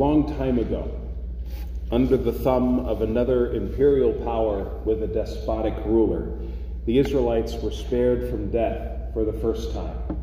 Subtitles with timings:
[0.00, 0.90] long time ago,
[1.92, 6.38] under the thumb of another imperial power with a despotic ruler,
[6.86, 10.16] the Israelites were spared from death for the first time.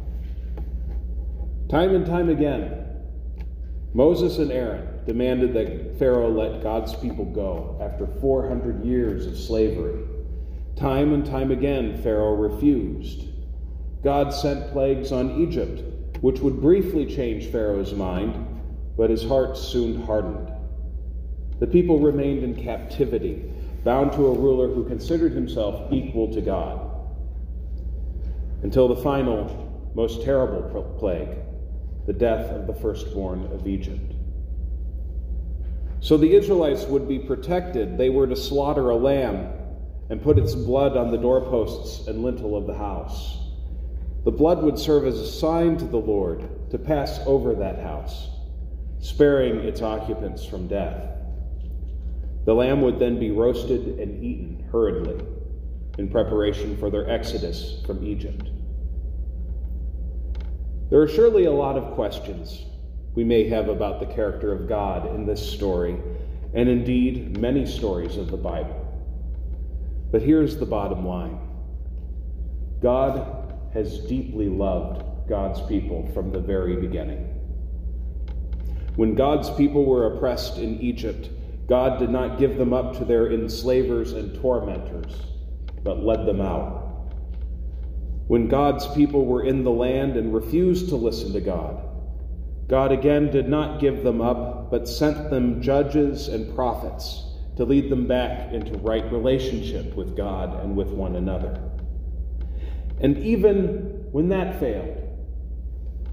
[1.70, 2.88] Time and time again,
[3.94, 10.04] Moses and Aaron demanded that Pharaoh let God's people go after 400 years of slavery.
[10.76, 13.26] Time and time again, Pharaoh refused.
[14.04, 15.84] God sent plagues on Egypt,
[16.22, 18.47] which would briefly change Pharaoh's mind,
[18.98, 20.52] but his heart soon hardened.
[21.60, 23.52] The people remained in captivity,
[23.84, 26.92] bound to a ruler who considered himself equal to God,
[28.64, 31.38] until the final, most terrible plague,
[32.06, 34.14] the death of the firstborn of Egypt.
[36.00, 37.98] So the Israelites would be protected.
[37.98, 39.52] They were to slaughter a lamb
[40.10, 43.38] and put its blood on the doorposts and lintel of the house.
[44.24, 48.30] The blood would serve as a sign to the Lord to pass over that house,
[49.00, 51.12] sparing its occupants from death.
[52.46, 55.26] The lamb would then be roasted and eaten hurriedly
[55.98, 58.50] in preparation for their exodus from Egypt.
[60.90, 62.64] There are surely a lot of questions
[63.14, 65.98] we may have about the character of God in this story,
[66.54, 68.84] and indeed many stories of the Bible.
[70.12, 71.40] But here's the bottom line
[72.82, 77.37] God has deeply loved God's people from the very beginning.
[78.98, 81.30] When God's people were oppressed in Egypt,
[81.68, 85.14] God did not give them up to their enslavers and tormentors,
[85.84, 87.14] but led them out.
[88.26, 91.80] When God's people were in the land and refused to listen to God,
[92.68, 97.24] God again did not give them up, but sent them judges and prophets
[97.58, 101.62] to lead them back into right relationship with God and with one another.
[103.00, 105.07] And even when that failed,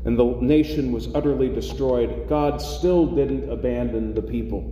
[0.05, 4.63] and the nation was utterly destroyed, God still didn't abandon the people,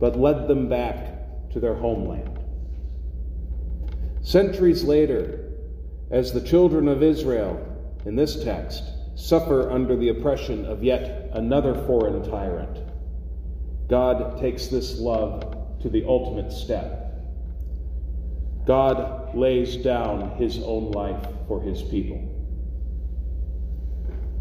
[0.00, 2.38] but led them back to their homeland.
[4.20, 5.52] Centuries later,
[6.10, 7.64] as the children of Israel
[8.04, 8.82] in this text
[9.14, 12.78] suffer under the oppression of yet another foreign tyrant.
[13.88, 17.04] God takes this love to the ultimate step.
[18.66, 22.37] God lays down his own life for his people.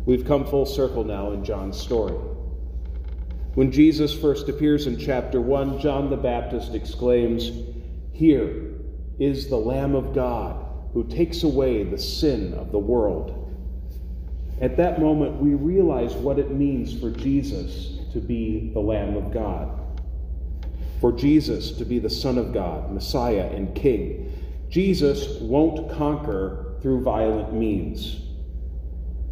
[0.08, 2.14] We've come full circle now in John's story.
[3.56, 7.52] When Jesus first appears in chapter 1, John the Baptist exclaims,
[8.14, 8.76] Here
[9.20, 13.54] is the Lamb of God who takes away the sin of the world.
[14.62, 19.34] At that moment, we realize what it means for Jesus to be the Lamb of
[19.34, 19.78] God,
[21.02, 24.32] for Jesus to be the Son of God, Messiah, and King.
[24.70, 28.22] Jesus won't conquer through violent means.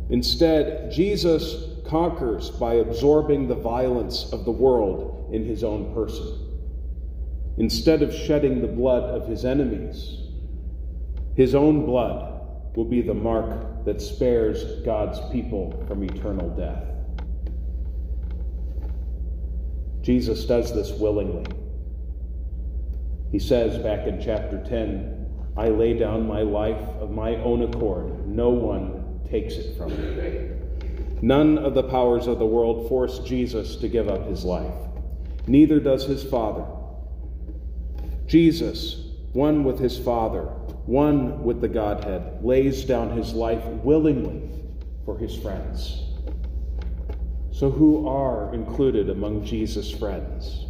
[0.10, 1.56] Instead, Jesus
[1.88, 6.42] conquers by absorbing the violence of the world in his own person.
[7.58, 10.18] Instead of shedding the blood of his enemies,
[11.36, 12.34] his own blood
[12.76, 16.84] will be the mark that spares God's people from eternal death.
[20.02, 21.46] Jesus does this willingly.
[23.32, 25.26] He says back in chapter 10,
[25.58, 28.28] I lay down my life of my own accord.
[28.28, 28.95] No one
[29.30, 30.52] takes it from me.
[31.22, 34.74] None of the powers of the world force Jesus to give up his life.
[35.48, 36.66] Neither does his Father.
[38.26, 40.44] Jesus, one with his Father,
[40.86, 44.50] one with the Godhead, lays down his life willingly
[45.06, 46.02] for his friends.
[47.52, 50.66] So, who are included among Jesus' friends?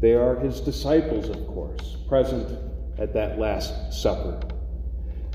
[0.00, 2.58] They are his disciples, of course, present
[2.98, 4.40] at that Last Supper.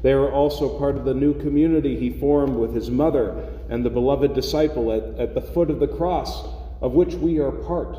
[0.02, 3.90] They are also part of the new community he formed with his mother and the
[3.90, 6.46] beloved disciple at, at the foot of the cross,
[6.82, 7.98] of which we are part.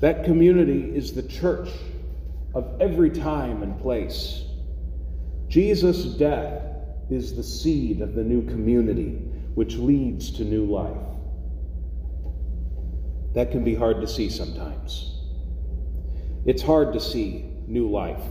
[0.00, 1.68] That community is the church
[2.54, 4.44] of every time and place.
[5.48, 6.62] Jesus' death
[7.10, 9.18] is the seed of the new community,
[9.54, 10.96] which leads to new life.
[13.34, 15.18] That can be hard to see sometimes.
[16.46, 18.22] It's hard to see new life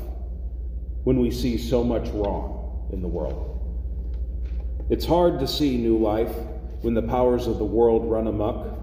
[1.03, 3.50] when we see so much wrong in the world.
[4.89, 6.33] It's hard to see new life
[6.81, 8.79] when the powers of the world run amok,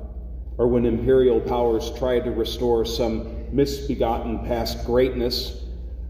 [0.58, 5.64] or when imperial powers try to restore some misbegotten past greatness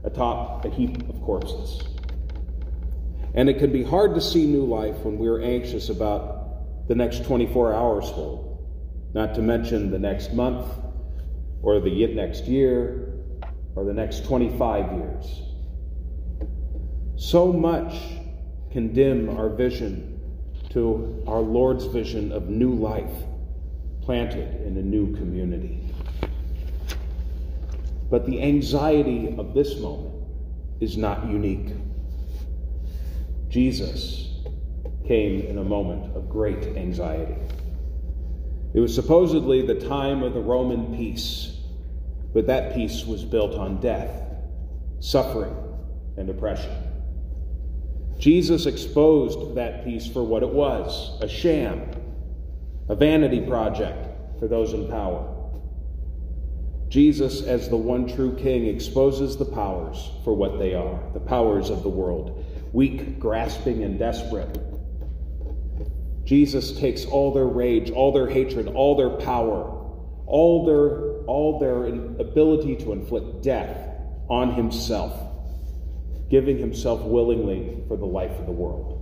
[0.05, 1.83] atop a heap of corpses.
[3.35, 7.25] And it can be hard to see new life when we're anxious about the next
[7.25, 8.67] 24 hours hold,
[9.15, 10.67] not to mention the next month,
[11.63, 13.23] or the next year,
[13.77, 15.50] or the next 25 years.
[17.21, 17.95] So much
[18.73, 20.23] can dim our vision
[20.71, 23.13] to our Lord's vision of new life
[24.01, 25.87] planted in a new community.
[28.09, 30.15] But the anxiety of this moment
[30.81, 31.75] is not unique.
[33.51, 34.41] Jesus
[35.07, 37.37] came in a moment of great anxiety.
[38.73, 41.55] It was supposedly the time of the Roman peace,
[42.33, 44.11] but that peace was built on death,
[45.01, 45.55] suffering,
[46.17, 46.90] and oppression.
[48.19, 51.91] Jesus exposed that peace for what it was a sham,
[52.89, 55.37] a vanity project for those in power.
[56.89, 61.71] Jesus, as the one true king, exposes the powers for what they are the powers
[61.71, 64.59] of the world weak, grasping, and desperate.
[66.25, 69.65] Jesus takes all their rage, all their hatred, all their power,
[70.27, 71.87] all their, all their
[72.21, 73.89] ability to inflict death
[74.29, 75.13] on himself,
[76.31, 78.97] giving himself willingly for the life of the world.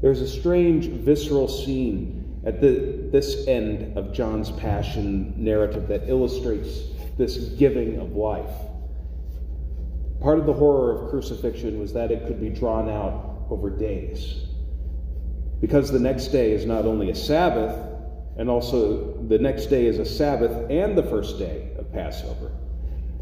[0.00, 6.84] There's a strange, visceral scene at the, this end of John's passion narrative that illustrates
[7.18, 8.54] this giving of life.
[10.22, 14.46] Part of the horror of crucifixion was that it could be drawn out over days.
[15.60, 17.76] Because the next day is not only a Sabbath,
[18.38, 22.52] and also the next day is a Sabbath and the first day of Passover.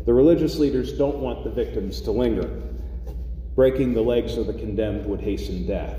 [0.08, 2.48] The religious leaders don't want the victims to linger.
[3.54, 5.98] Breaking the legs of the condemned would hasten death.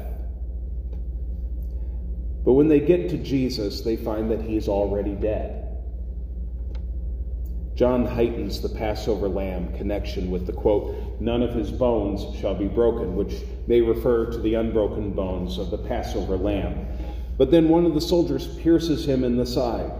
[2.43, 5.77] But when they get to Jesus, they find that he is already dead.
[7.75, 12.67] John heightens the Passover lamb connection with the quote, None of his bones shall be
[12.67, 13.35] broken, which
[13.67, 16.87] may refer to the unbroken bones of the Passover lamb.
[17.37, 19.91] But then one of the soldiers pierces him in the side.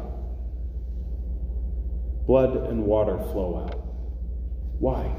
[2.26, 3.79] Blood and water flow out.
[4.80, 5.14] Why?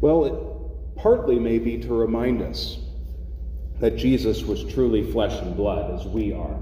[0.00, 2.78] Well, it partly may be to remind us
[3.80, 6.58] that Jesus was truly flesh and blood as we are.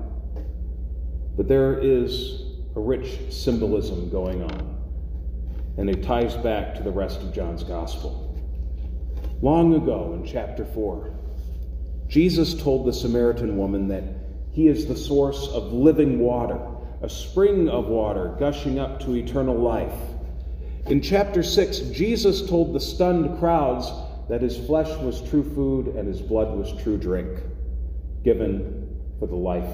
[1.36, 2.42] But there is
[2.76, 4.76] a rich symbolism going on,
[5.76, 8.24] and it ties back to the rest of John's gospel.
[9.40, 11.14] Long ago in chapter 4,
[12.08, 14.02] Jesus told the Samaritan woman that
[14.50, 16.58] he is the source of living water,
[17.02, 19.92] a spring of water gushing up to eternal life.
[20.88, 23.92] In chapter 6, Jesus told the stunned crowds
[24.30, 27.42] that his flesh was true food and his blood was true drink,
[28.24, 29.70] given for the life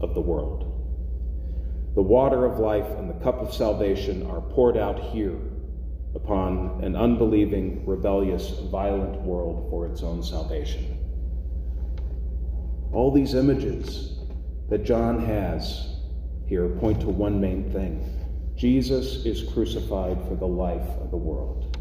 [0.00, 0.62] of the world.
[1.96, 5.40] The water of life and the cup of salvation are poured out here
[6.14, 10.98] upon an unbelieving, rebellious, violent world for its own salvation.
[12.92, 14.20] All these images
[14.68, 15.96] that John has
[16.46, 18.25] here point to one main thing
[18.56, 21.76] Jesus is crucified for the life of the world.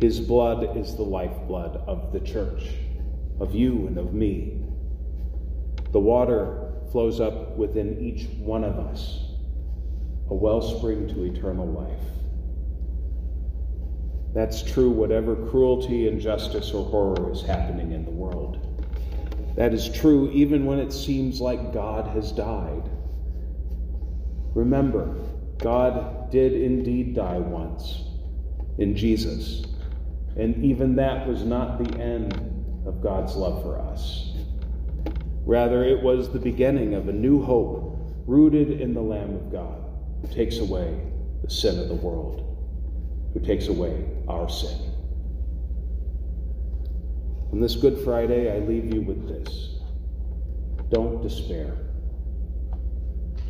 [0.00, 2.64] His blood is the lifeblood of the church,
[3.40, 4.60] of you and of me.
[5.92, 9.18] The water flows up within each one of us,
[10.28, 11.98] a wellspring to eternal life.
[14.34, 18.58] That's true whatever cruelty, injustice, or horror is happening in the world.
[19.56, 22.90] That is true even when it seems like God has died.
[24.54, 25.16] Remember,
[25.58, 28.02] God did indeed die once
[28.78, 29.64] in Jesus
[30.38, 32.32] and even that was not the end
[32.86, 34.32] of God's love for us.
[35.44, 39.82] Rather, it was the beginning of a new hope rooted in the Lamb of God
[40.22, 41.00] who takes away
[41.42, 42.44] the sin of the world,
[43.34, 44.78] who takes away our sin.
[47.52, 49.74] On this Good Friday, I leave you with this
[50.90, 51.87] don't despair.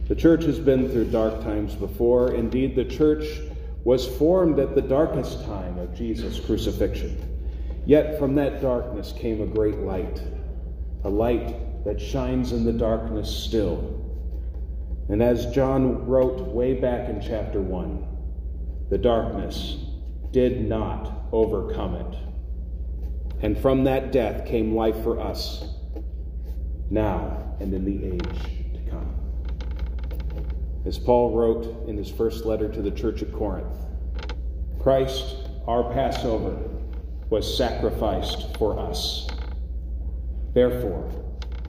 [0.09, 2.33] The church has been through dark times before.
[2.33, 3.27] Indeed, the church
[3.85, 7.39] was formed at the darkest time of Jesus' crucifixion.
[7.85, 10.23] Yet from that darkness came a great light,
[11.05, 13.95] a light that shines in the darkness still.
[15.11, 19.77] And as John wrote way back in chapter 1, the darkness
[20.31, 22.19] did not overcome it.
[23.43, 25.65] And from that death came life for us,
[26.91, 28.58] now and in the age
[30.89, 33.77] as Paul wrote in his first letter to the church at Corinth
[34.81, 36.57] Christ, our Passover,
[37.29, 39.27] was sacrificed for us.
[40.55, 41.13] Therefore,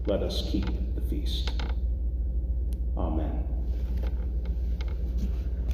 [0.06, 1.52] let us keep the feast.